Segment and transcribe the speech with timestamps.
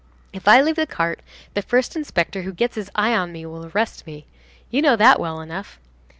[0.33, 1.19] "If I leave the cart,
[1.53, 4.25] the first inspector who gets his eye on me will arrest me.
[4.71, 5.79] You know that well enough."